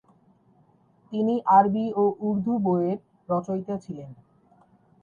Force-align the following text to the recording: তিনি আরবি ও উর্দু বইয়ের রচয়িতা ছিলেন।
তিনি 1.11 1.35
আরবি 1.57 1.85
ও 1.95 2.03
উর্দু 2.19 2.53
বইয়ের 2.59 2.99
রচয়িতা 3.29 3.75
ছিলেন। 3.77 4.09